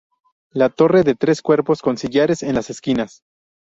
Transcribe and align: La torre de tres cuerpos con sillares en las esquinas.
La 0.51 0.69
torre 0.71 1.03
de 1.03 1.13
tres 1.13 1.43
cuerpos 1.43 1.83
con 1.83 1.95
sillares 1.95 2.41
en 2.41 2.55
las 2.55 2.71
esquinas. 2.71 3.21